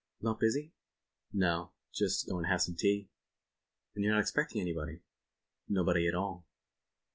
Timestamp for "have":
2.49-2.63